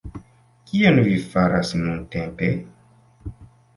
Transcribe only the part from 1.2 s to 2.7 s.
faras nuntempe?